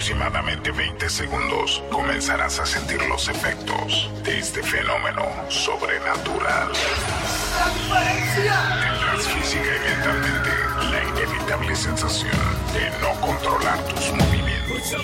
aproximadamente 0.00 0.70
20 0.70 1.10
segundos 1.10 1.82
comenzarás 1.90 2.58
a 2.58 2.64
sentir 2.64 3.02
los 3.02 3.28
efectos 3.28 4.10
de 4.24 4.38
este 4.38 4.62
fenómeno 4.62 5.26
sobrenatural. 5.50 6.72
Tendrás 8.34 9.28
física 9.28 9.62
y 9.62 9.80
mentalmente 9.90 10.50
la 10.90 11.04
inevitable 11.04 11.76
sensación 11.76 12.32
de 12.72 12.88
no 13.02 13.20
controlar 13.20 13.78
tus 13.88 14.10
movimientos. 14.14 14.94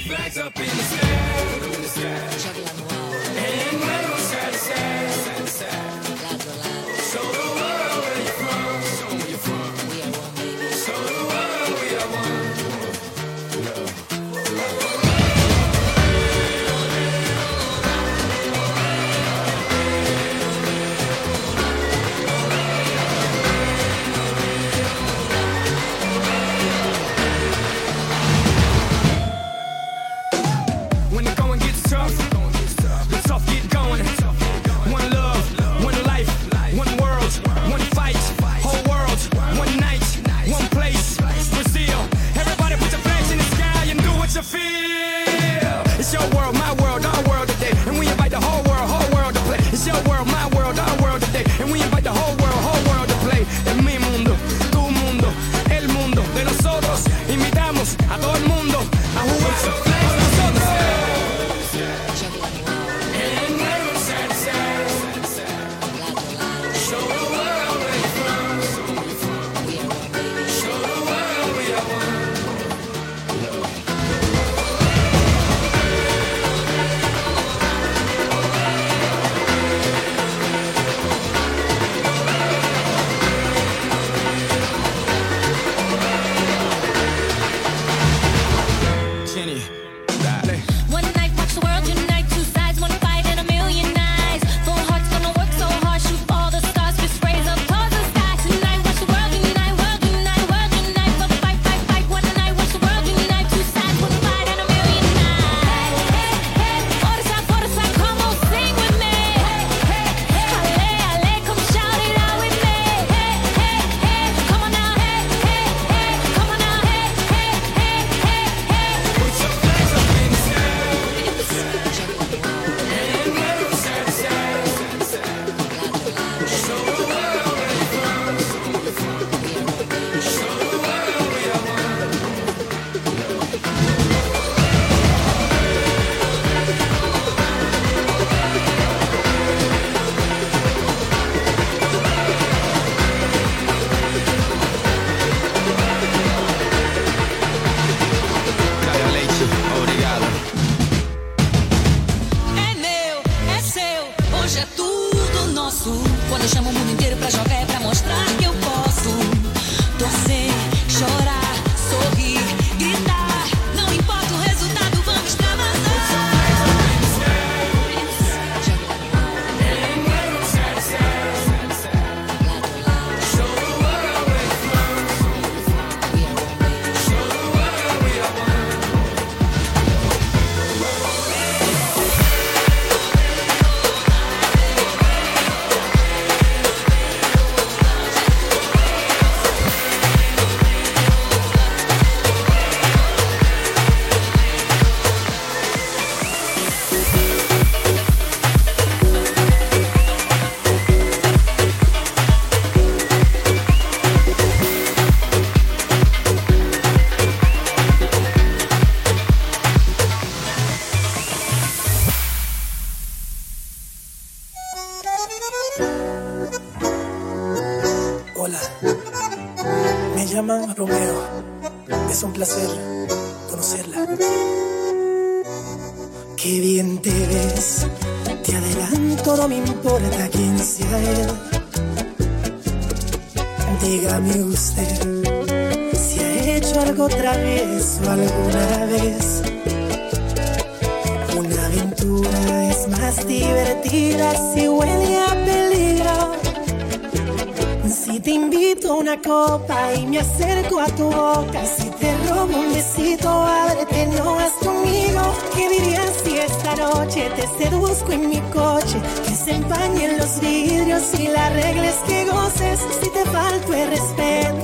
te 257.70 257.76
busco 257.76 258.12
en 258.12 258.28
mi 258.28 258.40
coche, 258.52 259.00
que 259.26 259.34
se 259.34 259.52
empañen 259.52 260.18
los 260.18 260.40
vidrios 260.40 261.02
y 261.18 261.28
las 261.28 261.52
reglas 261.52 261.96
que 262.06 262.24
goces. 262.26 262.80
Si 263.00 263.10
te 263.10 263.24
falto 263.26 263.74
el 263.74 263.90
respeto 263.90 264.55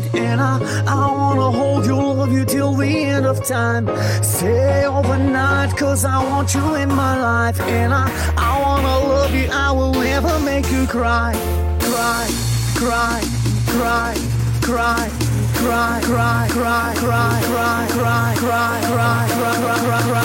tonight, 0.00 0.14
and 0.14 0.40
I, 0.40 0.58
I 0.86 1.12
wanna 1.12 1.50
hold 1.50 1.86
you, 1.86 1.96
love 1.96 2.32
you 2.32 2.44
till 2.44 2.74
the 2.74 2.86
end 2.86 3.26
of 3.26 3.44
time. 3.44 3.88
Stay 4.22 4.84
overnight, 4.84 5.76
cause 5.76 6.04
I 6.04 6.22
want 6.22 6.54
you 6.54 6.74
in 6.74 6.88
my 6.88 7.20
life, 7.20 7.60
and 7.60 7.92
I, 7.94 8.08
I 8.36 8.60
wanna 8.60 8.98
love 9.08 9.34
you, 9.34 9.48
I 9.52 9.72
will 9.72 9.92
never 9.92 10.38
make 10.40 10.70
you 10.70 10.86
cry, 10.86 11.32
cry, 11.80 12.28
cry, 12.76 13.22
cry, 13.68 14.14
cry. 14.62 15.10
Cry, 15.56 16.00
cry, 16.02 16.48
cry, 16.50 16.94
cry, 16.98 17.38
cry, 17.40 17.86
cry, 17.88 18.36
cry, 18.36 18.76
cry, 18.84 19.26
cry, 19.26 19.26
cry, 19.26 19.40
cry, 19.40 19.84
cry, 19.86 20.24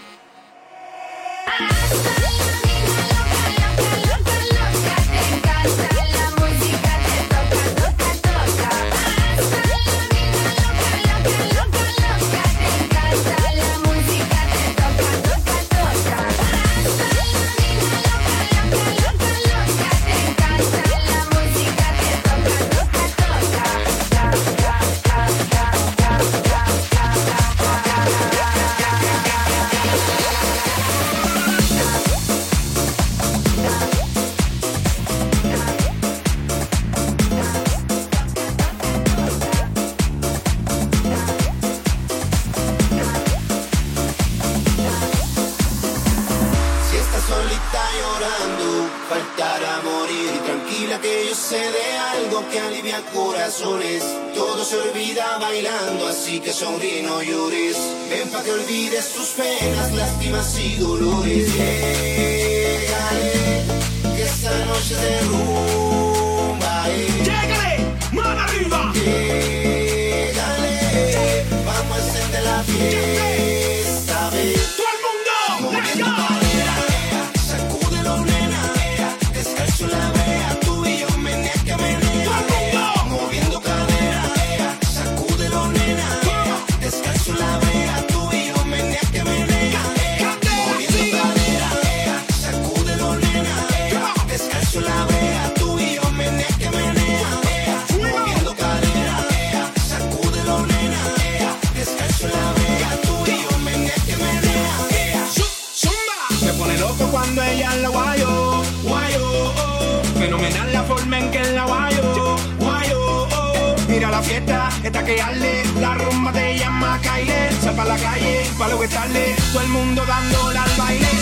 mundo 119.80 120.04
dándola 120.04 120.62
al 120.62 120.76
baile. 120.76 121.19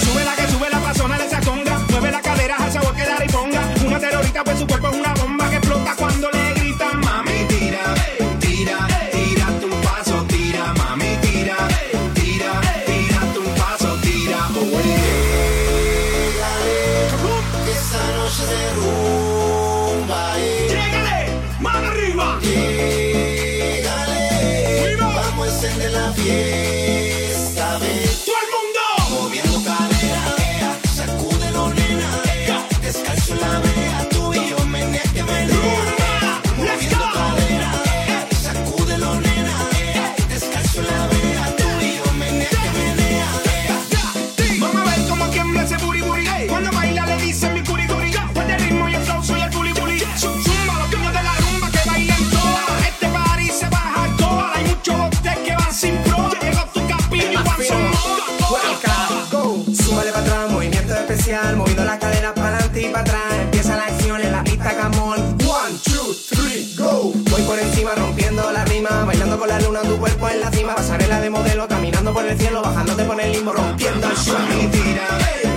cielo, 72.38 72.62
bajándote 72.62 73.04
por 73.04 73.20
el 73.20 73.32
limbo, 73.32 73.52
rompiendo 73.52 74.08
el 74.08 74.16
show. 74.16 74.36
Y 74.60 74.66
tira, 74.68 75.08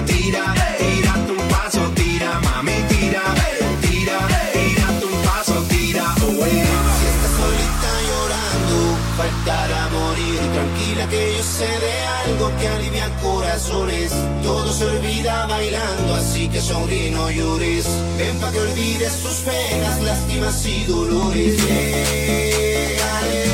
tira, 0.05 0.53
tira 0.77 1.13
tu 1.27 1.35
paso, 1.53 1.81
tira, 1.95 2.39
mami, 2.43 2.73
tira, 2.89 3.23
tira, 3.81 4.17
tira 4.53 4.87
tu 4.99 5.09
paso, 5.27 5.53
tira, 5.69 6.03
oh. 6.03 6.45
Si 6.97 7.05
estás 7.13 7.33
solita 7.39 7.91
llorando, 8.09 8.77
faltará 9.17 9.89
morir. 9.89 10.39
Tranquila 10.53 11.07
que 11.09 11.21
yo 11.37 11.43
sé 11.43 11.67
de 11.85 11.93
algo 12.25 12.51
que 12.59 12.67
alivia 12.67 13.07
corazones. 13.21 14.11
Todo 14.43 14.73
se 14.73 14.85
olvida 14.85 15.45
bailando, 15.47 16.15
así 16.15 16.49
que 16.49 16.61
sonríe, 16.61 17.11
no 17.11 17.29
llores. 17.29 17.85
Ven 18.17 18.37
pa' 18.39 18.51
que 18.51 18.59
olvides 18.59 19.13
tus 19.23 19.37
penas, 19.47 20.01
lástimas 20.01 20.65
y 20.65 20.83
dolores. 20.85 21.57
Llegale, 21.63 23.45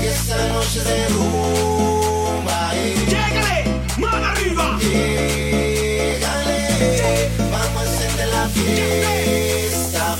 que 0.00 0.08
esta 0.08 0.48
noche 0.48 0.80
de 0.80 1.10
luz. 1.10 2.07
Llégalen, 3.10 3.64
vamos 3.98 4.28
arriba. 4.28 4.64
Llégalen, 4.80 6.62
vamos 7.50 7.82
a 7.82 7.84
hacer 7.84 8.28
la 8.28 8.48
fiesta. 8.48 10.16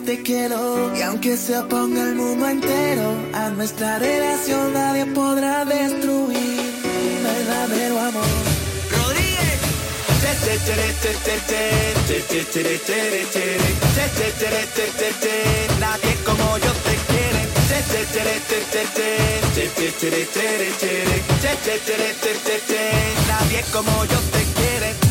te 0.00 0.22
quiero. 0.22 0.96
Y 0.96 1.02
aunque 1.02 1.36
se 1.36 1.58
oponga 1.58 2.02
el 2.02 2.14
mundo 2.14 2.48
entero, 2.48 3.14
a 3.32 3.50
nuestra 3.50 3.98
relación 3.98 4.72
nadie 4.72 5.06
podrá 5.06 5.64
destruir 5.64 6.72
verdadero 7.22 8.00
amor. 8.00 8.24
Rodríguez. 8.90 9.60
Nadie 15.80 16.16
como 16.24 16.58
yo 16.58 16.72
te 16.72 16.94
quiere. 17.08 17.40
Nadie 23.28 23.64
como 23.72 24.04
yo 24.04 24.18
te 24.32 24.42
quiere. 24.54 25.04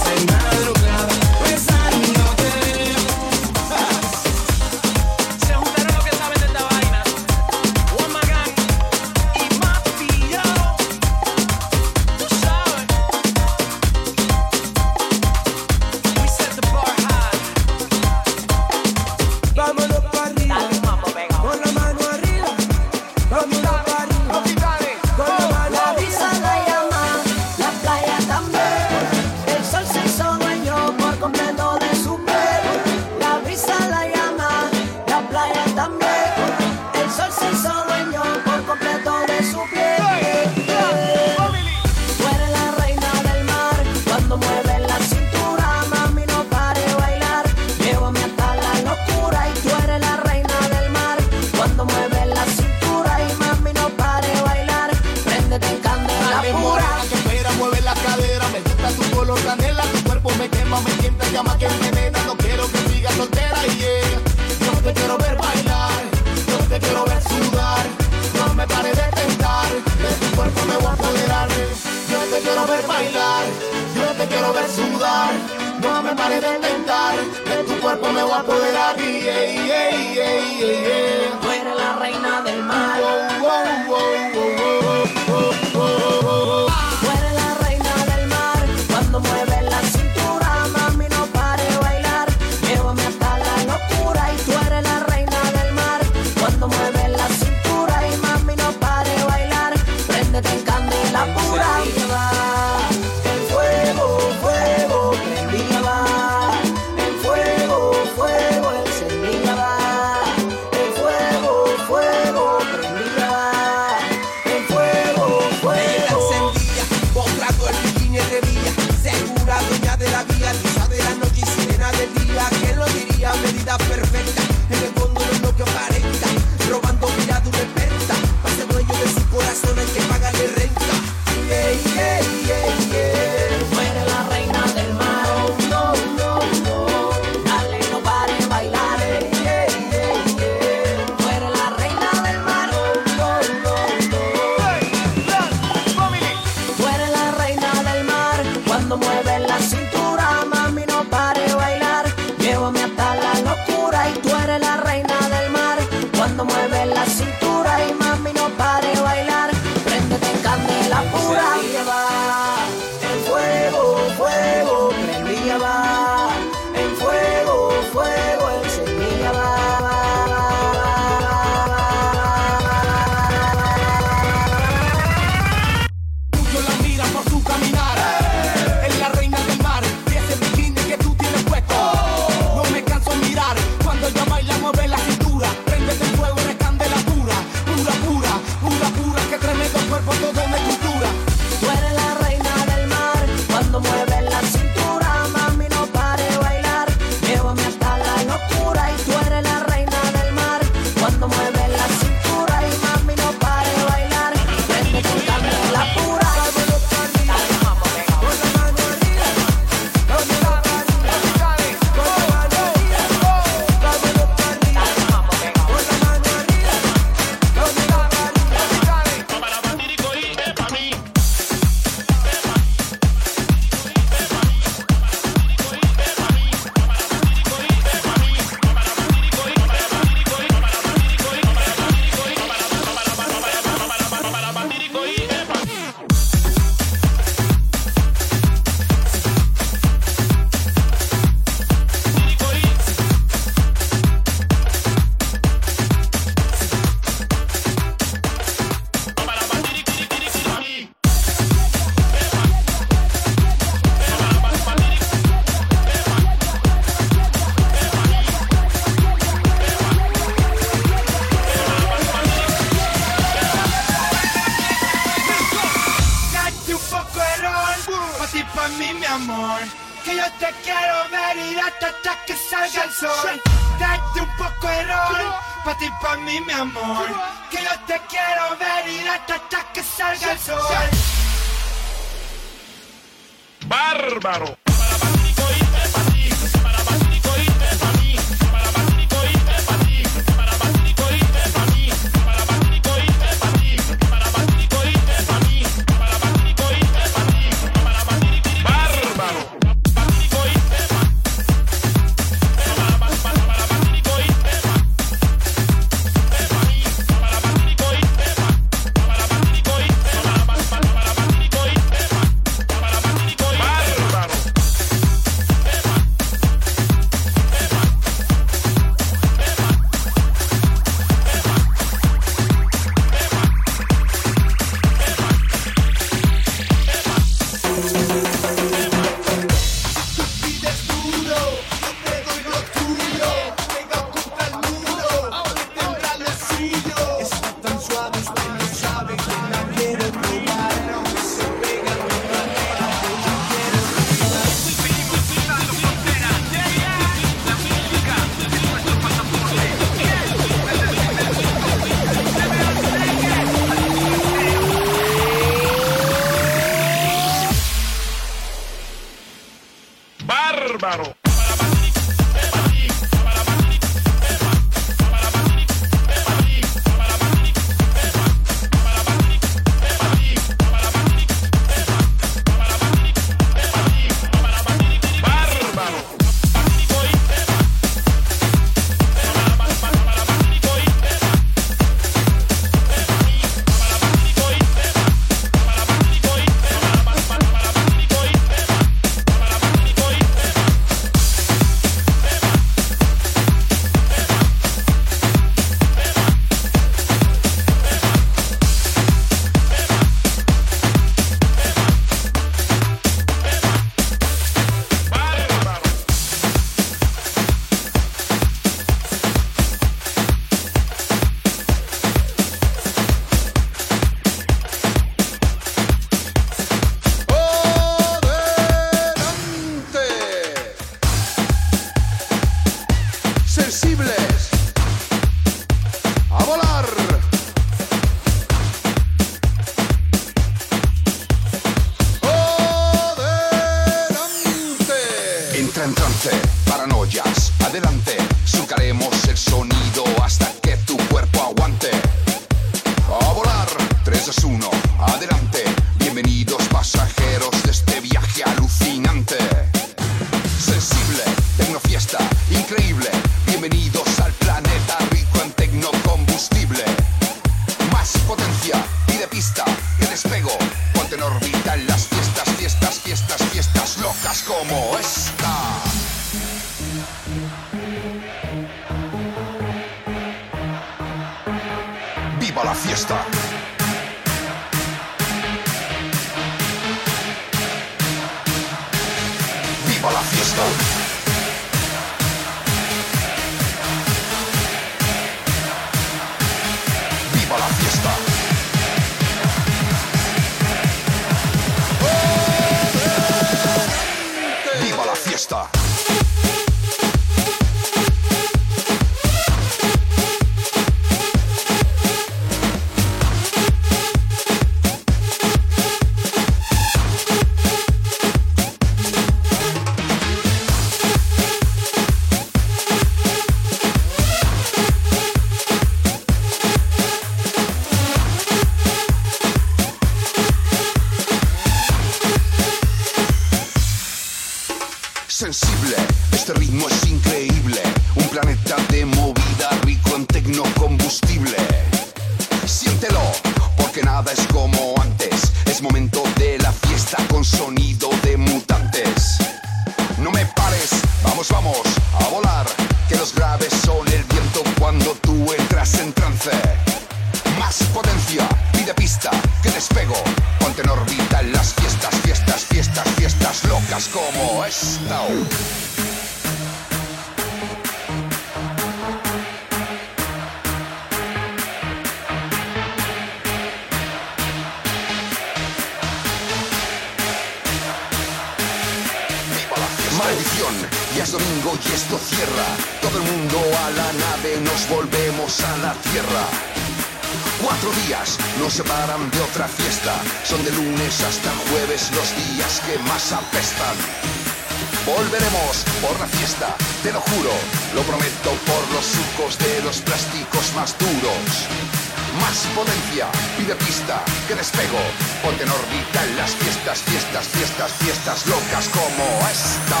Las 596.36 596.50
fiestas, 596.56 597.02
fiestas, 597.02 597.46
fiestas, 597.46 597.92
fiestas 597.92 598.46
locas 598.46 598.88
como 598.88 599.24
esta. 599.48 600.00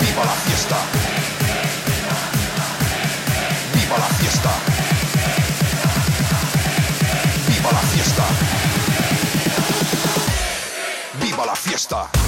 ¡Viva 0.00 0.24
la 0.24 0.32
fiesta! 0.32 0.76
¡Viva 3.74 3.98
la 3.98 4.06
fiesta! 4.06 4.50
¡Viva 7.48 7.72
la 7.72 7.80
fiesta! 7.80 8.24
¡Viva 11.20 11.46
la 11.46 11.54
fiesta! 11.56 12.19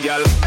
Girl. 0.00 0.37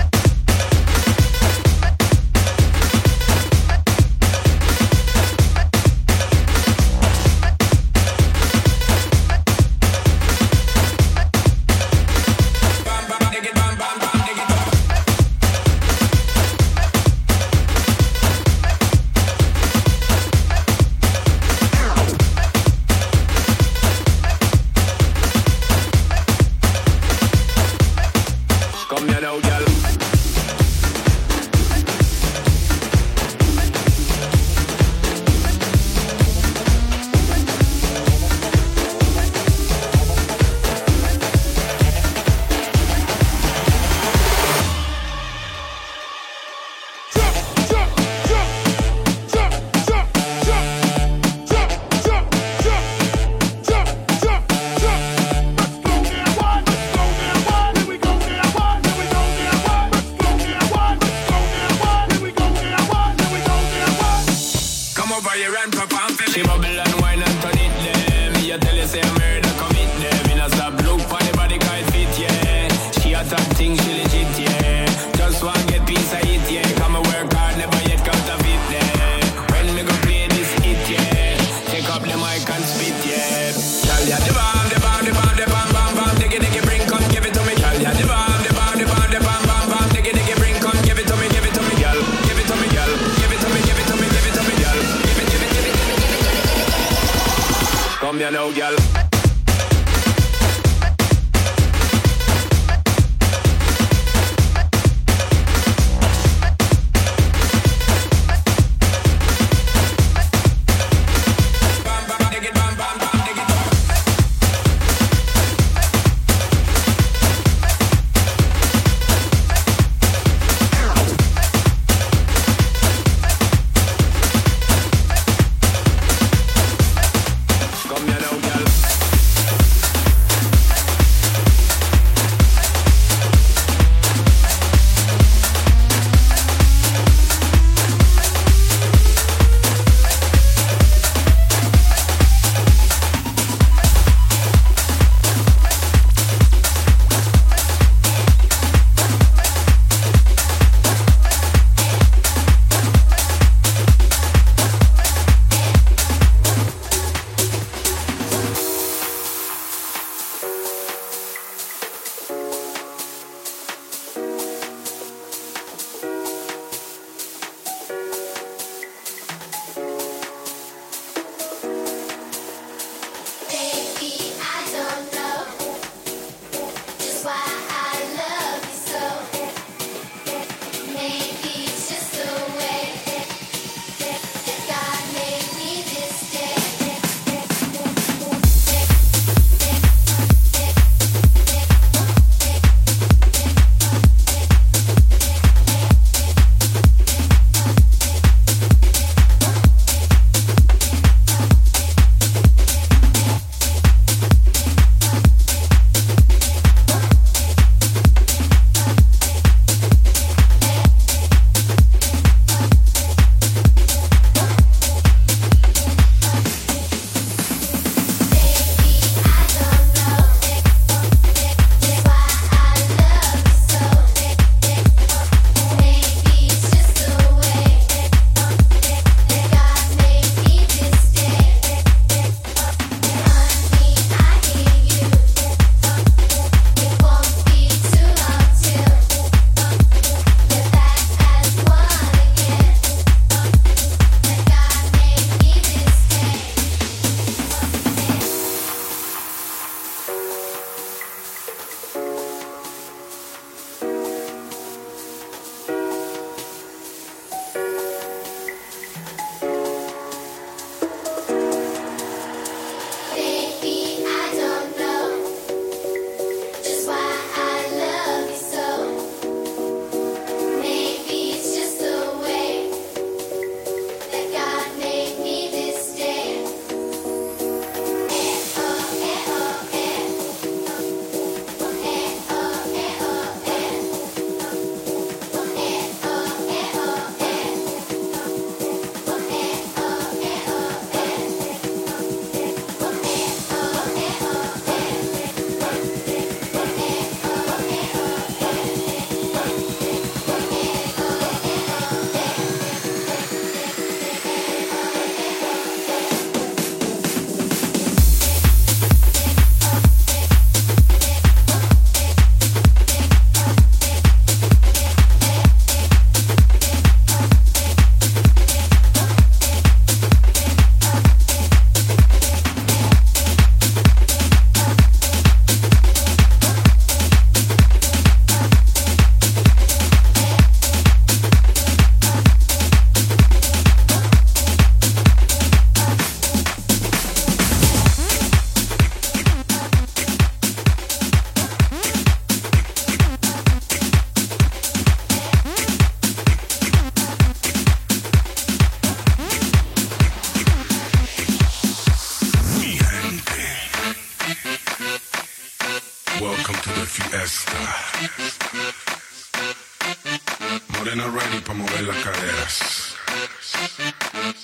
Morena 360.69 361.05
ready 361.07 361.39
para 361.41 361.57
mover 361.59 361.83
las 361.83 361.97
caderas. 361.97 362.95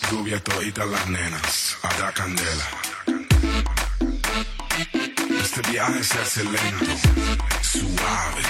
Lluvia 0.10 0.40
toditas 0.44 0.88
las 0.88 1.08
nenas, 1.08 1.78
a 1.84 2.00
la 2.00 2.12
candela. 2.12 2.68
Este 5.42 5.62
viaje 5.72 6.04
se 6.04 6.20
hace 6.20 6.44
lento, 6.44 6.94
suave. 7.62 8.44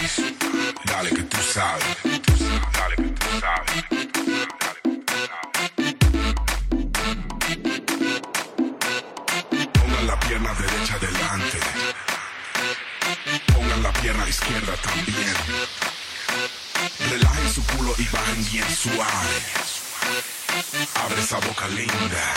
Dale 0.86 1.10
que 1.10 1.24
tú 1.24 1.38
sabes, 1.54 1.98
dale 2.74 2.96
que 2.96 3.04
tú 3.04 3.28
sabes. 3.40 4.07
izquierda 14.48 14.76
también. 14.82 15.36
Relajen 17.10 17.54
su 17.54 17.64
culo 17.66 17.94
y 17.98 18.06
bajen 18.06 18.46
bien 18.52 18.76
suave. 18.76 19.42
Abre 20.96 21.22
esa 21.22 21.40
boca 21.40 21.68
linda. 21.68 22.34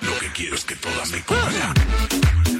Lo 0.00 0.18
que 0.18 0.32
quiero 0.32 0.56
es 0.56 0.64
que 0.64 0.76
todas 0.76 1.10
me 1.10 1.22
coman. 1.22 2.53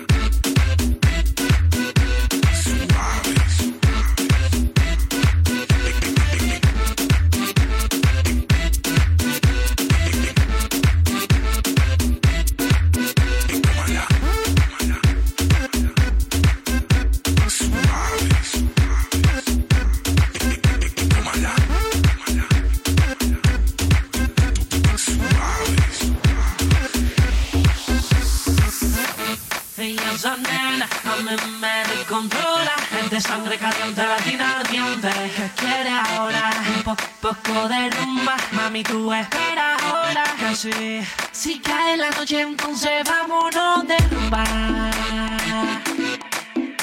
latina 33.60 34.58
ardiente 34.60 35.08
¿Qué 35.36 35.50
quiere 35.56 35.90
ahora? 35.90 36.50
Un 36.76 36.82
poco 37.20 37.68
de 37.68 37.90
rumba 37.90 38.36
Mami, 38.52 38.82
tú 38.82 39.12
esperas 39.12 39.82
ahora. 39.82 40.24
Que 40.38 40.56
sí. 40.56 41.00
Si 41.32 41.58
cae 41.60 41.96
la 41.96 42.10
noche 42.10 42.40
entonces 42.40 43.04
vámonos 43.04 43.86
de 43.86 43.96
rumba. 43.98 44.44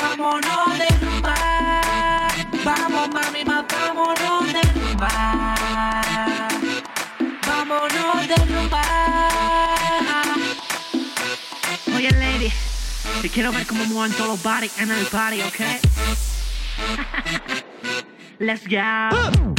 Vámonos 0.02 0.80
de 0.80 0.88
rumba. 1.02 1.36
Vamos 2.64 3.10
mami, 3.10 3.46
ma, 3.46 3.66
vámonos 3.70 4.54
de 4.54 4.62
rumba. 4.62 5.56
Vámonos 7.48 8.28
de 8.28 8.36
rumba. 8.36 8.82
Oye 11.96 12.12
lady 12.12 12.52
te 13.22 13.30
quiero 13.30 13.52
ver 13.52 13.68
cómo 13.68 13.86
mueven 13.86 14.16
todos 14.18 14.30
los 14.30 14.44
body 14.44 14.70
en 14.80 14.92
el 14.92 15.06
party, 15.06 15.42
¿ok? 15.42 16.31
Let's 18.40 18.66
go. 18.66 19.51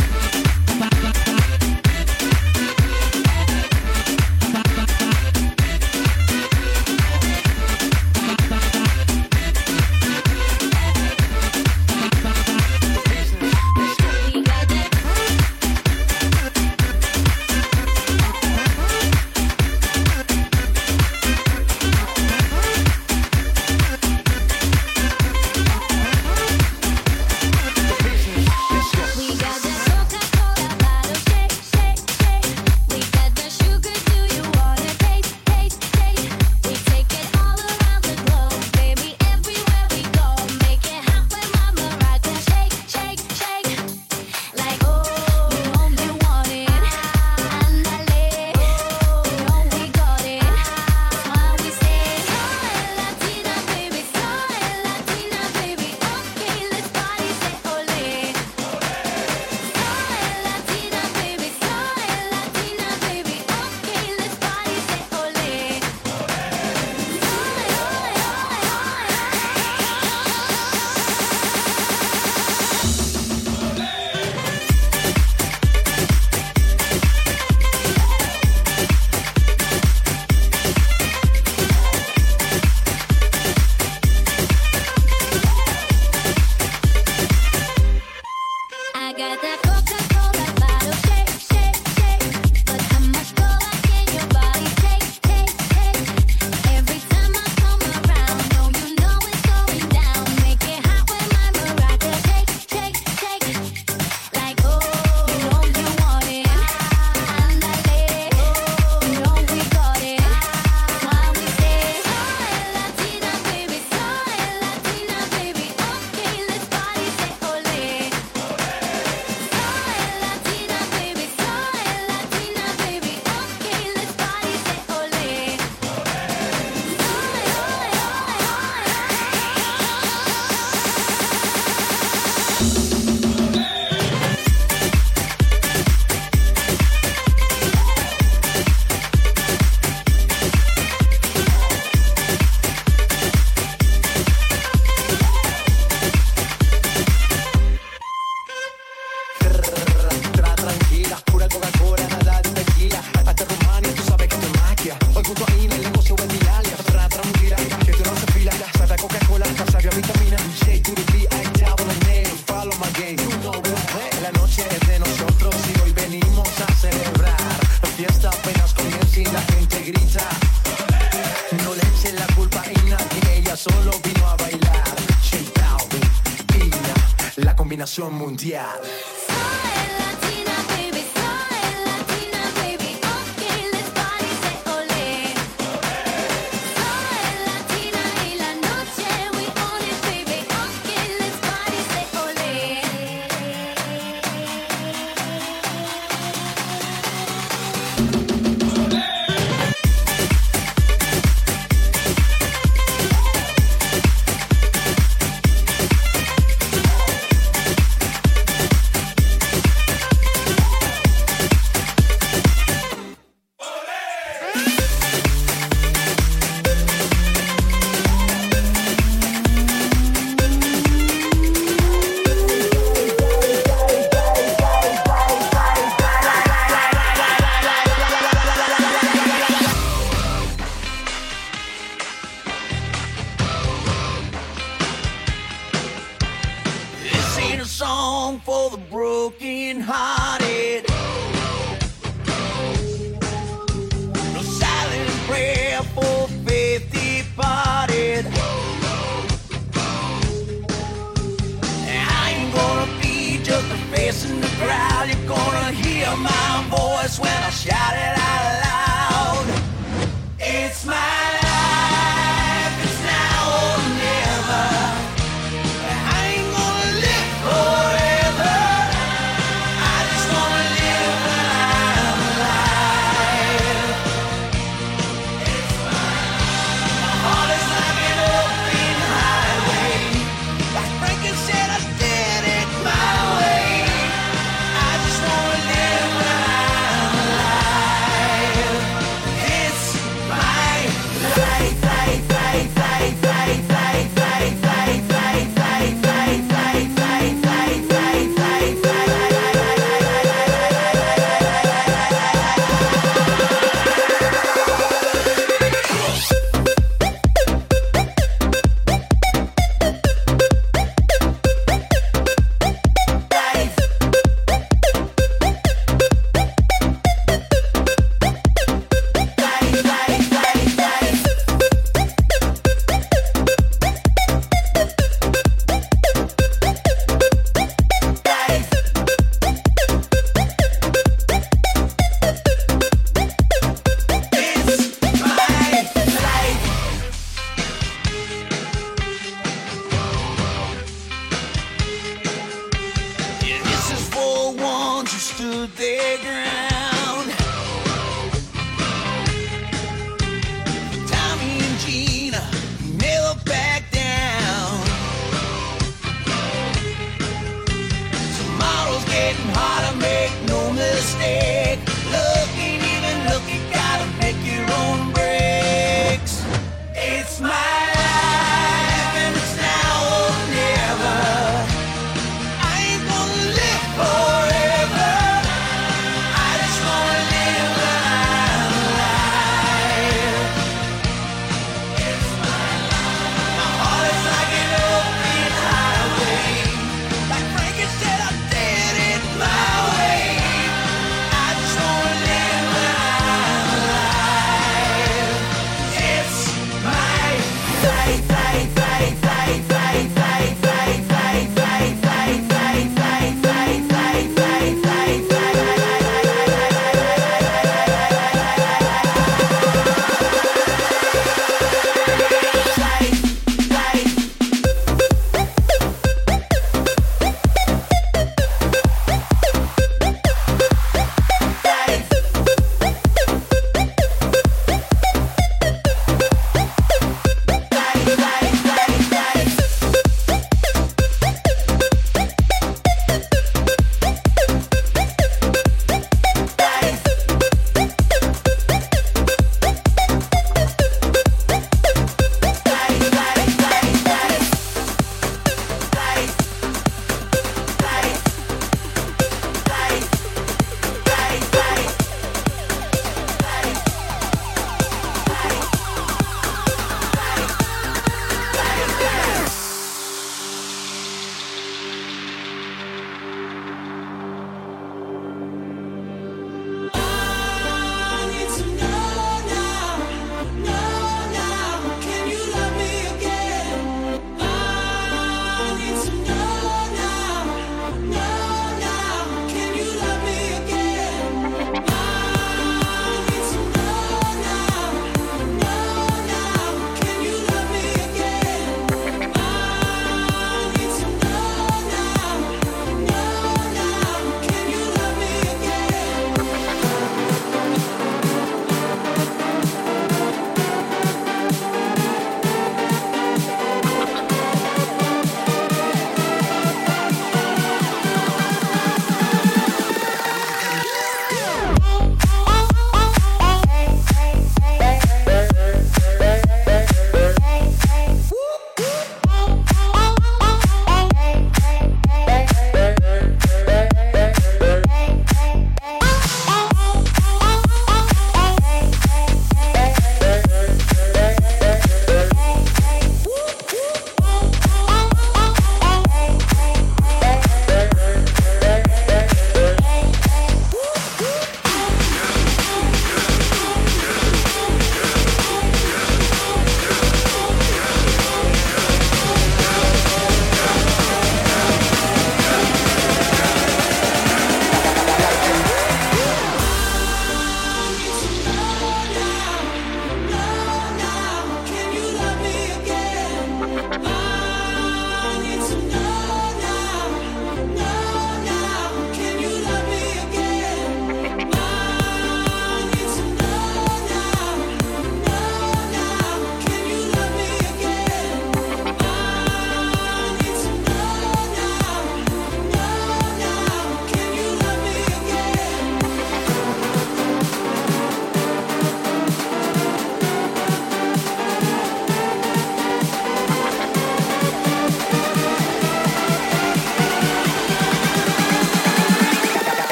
mundial. 178.32 178.71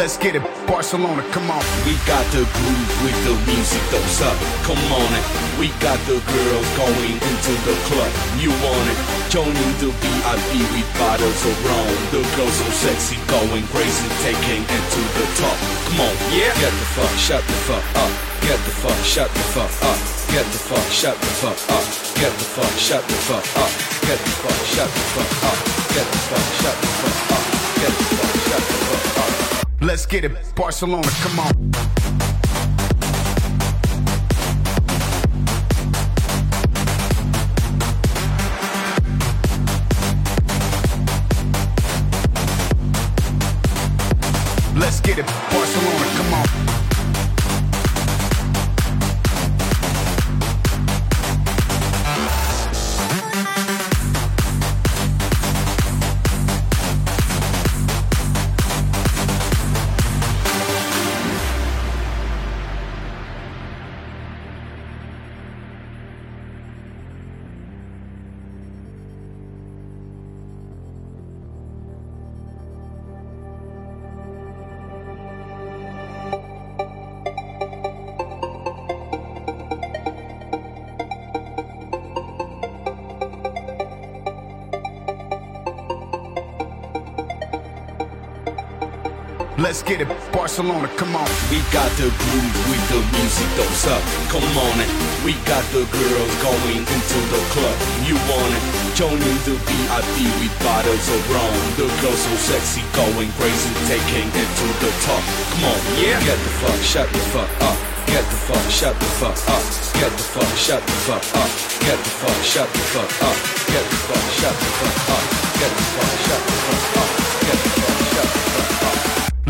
Let's 0.00 0.16
get 0.16 0.32
it, 0.32 0.40
Barcelona, 0.64 1.20
come 1.28 1.52
on. 1.52 1.60
We 1.84 1.92
got 2.08 2.24
the 2.32 2.48
groove 2.56 2.92
with 3.04 3.18
the 3.20 3.36
music, 3.44 3.84
those 3.92 4.24
up. 4.24 4.32
Come 4.64 4.80
on 4.96 5.10
it. 5.12 5.26
We 5.60 5.68
got 5.76 6.00
the 6.08 6.16
girls 6.24 6.68
going 6.72 7.20
into 7.20 7.52
the 7.68 7.76
club. 7.84 8.08
You 8.40 8.48
want 8.64 8.80
it? 8.88 8.96
Joining 9.28 9.72
the 9.76 9.92
VIP 9.92 10.56
with 10.72 10.88
bottles 10.96 11.44
of 11.44 11.52
rum. 11.68 11.92
The 12.16 12.24
girls 12.32 12.56
so 12.56 12.64
sexy, 12.80 13.20
going 13.28 13.60
crazy, 13.68 14.08
taking 14.24 14.64
it 14.64 14.84
to 14.88 15.02
the 15.20 15.26
top. 15.36 15.58
Come 15.92 16.00
on, 16.00 16.16
yeah. 16.32 16.48
Get 16.56 16.72
the 16.72 16.88
fuck, 16.96 17.14
shut 17.20 17.44
the 17.44 17.58
fuck 17.68 17.84
up. 18.00 18.12
Get 18.40 18.56
the 18.64 18.72
fuck, 18.80 18.96
shut 19.04 19.28
the 19.28 19.44
fuck 19.52 19.74
up. 19.84 20.00
Get 20.32 20.48
the 20.48 20.60
fuck, 20.64 20.88
shut 20.88 21.20
the 21.20 21.28
fuck 21.44 21.60
up. 21.76 21.84
Get 22.16 22.32
the 22.40 22.46
fuck, 22.48 22.72
shut 22.80 23.04
the 23.04 23.18
fuck 23.28 23.44
up. 23.60 23.72
Get 24.08 24.16
the 24.16 24.32
fuck, 24.32 24.60
shut 24.64 24.88
the 24.88 25.04
fuck 25.12 25.28
up. 25.44 25.60
Get 25.92 26.08
the 26.08 26.20
fuck, 26.24 26.46
shut 26.56 26.76
the 26.80 26.88
fuck 26.88 27.20
up. 27.36 27.44
Get 27.84 27.92
the 27.92 28.04
fuck, 28.16 28.32
shut 28.48 28.64
the 28.64 28.72
fuck 28.80 28.88
up. 28.88 28.89
Let's 29.82 30.04
get 30.04 30.24
it, 30.24 30.32
Barcelona, 30.54 31.08
come 31.22 31.38
on. 31.40 31.70
Let's 44.76 45.00
get 45.00 45.18
it, 45.18 45.26
Barcelona, 45.50 46.04
come 46.16 46.34
on. 46.34 46.59
Barcelona, 90.60 90.92
come 91.00 91.16
on. 91.16 91.24
We 91.48 91.64
got 91.72 91.88
the 91.96 92.12
groove 92.12 92.56
with 92.68 92.84
the 92.92 93.00
music, 93.16 93.48
those 93.56 93.88
up. 93.88 94.04
Come 94.28 94.44
on 94.44 94.76
it. 94.76 94.92
We 95.24 95.32
got 95.48 95.64
the 95.72 95.88
girls 95.88 96.34
going 96.44 96.84
into 96.84 97.18
the 97.32 97.40
club. 97.56 97.76
You 98.04 98.20
want 98.28 98.52
it? 98.52 98.64
Joining 98.92 99.40
the 99.48 99.56
VIP 99.56 100.16
with 100.36 100.52
bottles 100.60 101.08
of 101.08 101.20
rum. 101.32 101.48
The 101.80 101.88
girls 102.04 102.20
so 102.20 102.36
sexy, 102.36 102.84
going 102.92 103.32
crazy, 103.40 103.72
taking 103.88 104.28
it 104.28 104.50
to 104.60 104.66
the 104.84 104.92
top. 105.00 105.24
Come 105.24 105.64
on, 105.64 105.80
yeah. 105.96 106.20
Get 106.28 106.36
the 106.36 106.52
fuck, 106.60 106.80
shut 106.84 107.08
the 107.08 107.24
fuck 107.32 107.48
up. 107.64 107.80
Get 108.04 108.24
the 108.28 108.38
fuck, 108.44 108.66
shut 108.68 108.92
the 109.00 109.08
fuck 109.16 109.40
up. 109.48 109.64
Get 109.96 110.12
the 110.12 110.24
fuck, 110.28 110.52
shut 110.60 110.84
the 110.84 110.96
fuck 111.08 111.24
up. 111.40 111.50
Get 111.88 111.96
the 112.04 112.12
fuck, 112.20 112.36
shut 112.44 112.68
the 112.68 112.84
fuck 112.92 113.12
up. 113.24 113.36
Get 113.64 113.84
the 113.88 113.96
fuck, 114.12 114.26
shut 114.36 114.52
the 114.60 114.68
fuck 114.76 115.08
up. 115.08 115.24
Get 115.56 115.72
the 115.72 115.84
fuck, 115.96 116.12
shut 116.28 116.42
the 116.44 116.52
fuck 116.52 116.84
up. 116.84 116.89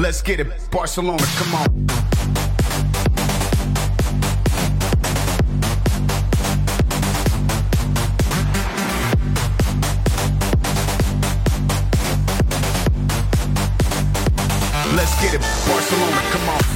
Let's 0.01 0.23
get 0.23 0.41
it, 0.41 0.47
Barcelona, 0.71 1.23
come 1.37 1.55
on. 1.57 1.87
Let's 14.97 15.21
get 15.21 15.35
it, 15.35 15.41
Barcelona, 15.69 16.23
come 16.33 16.49
on. 16.49 16.70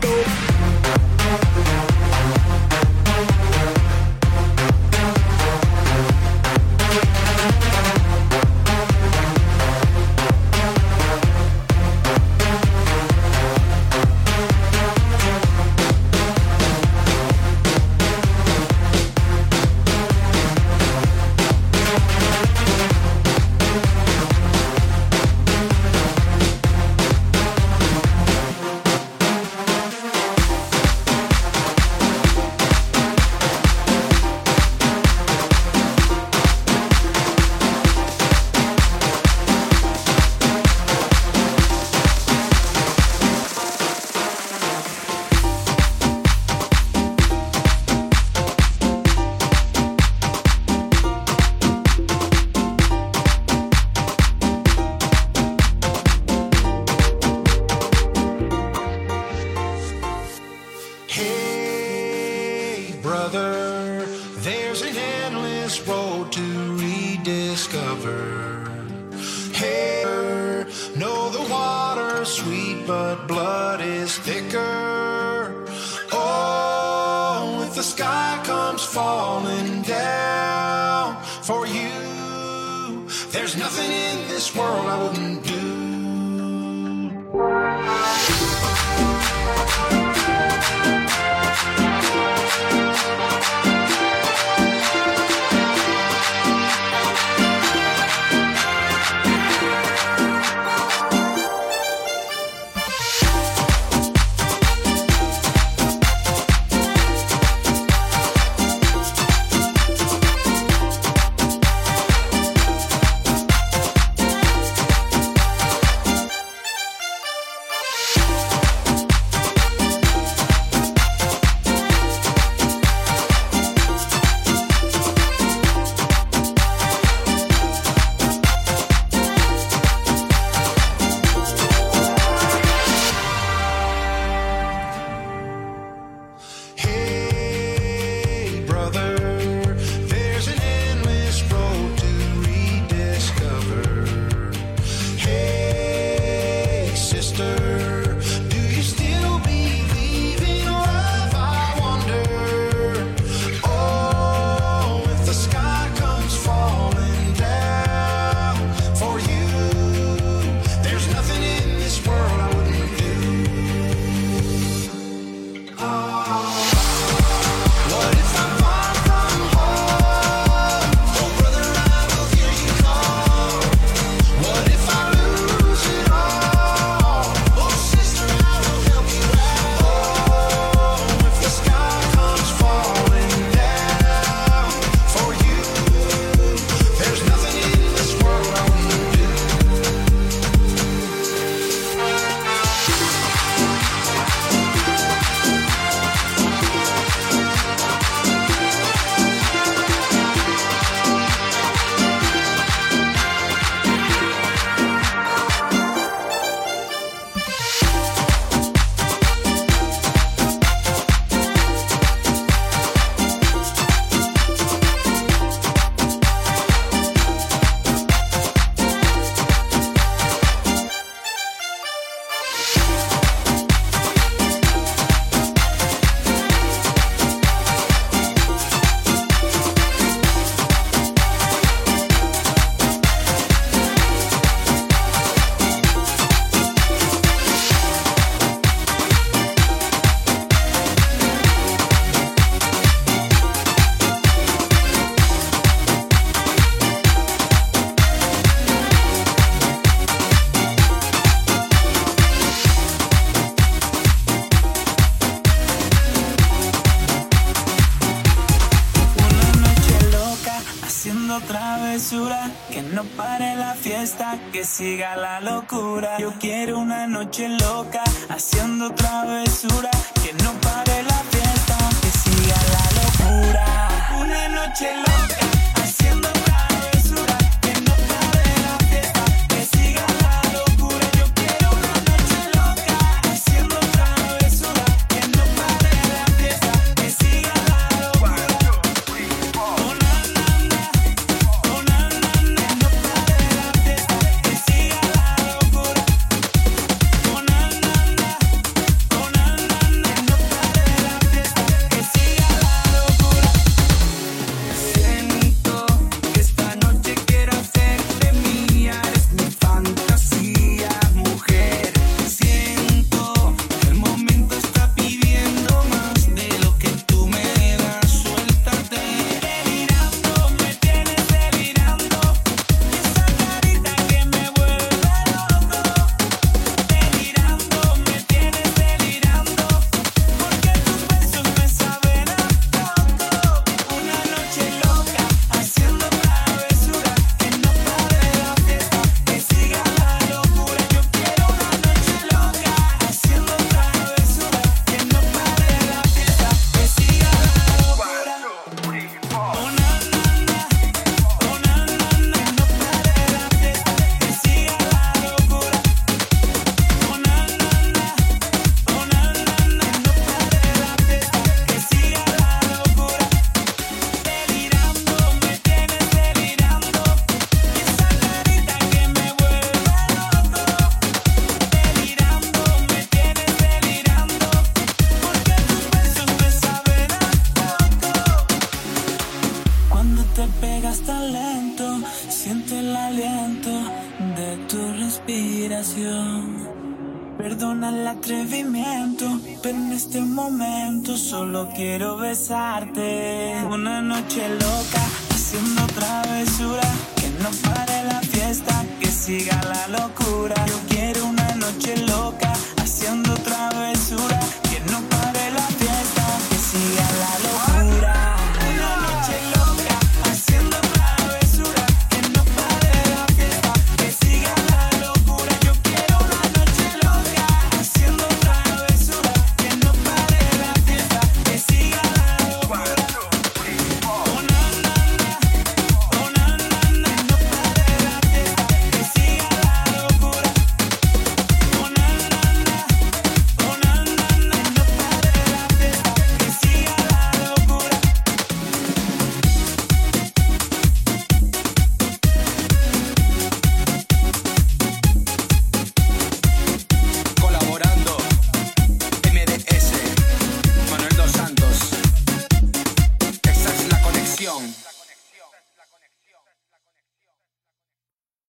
Dope. 0.00 0.49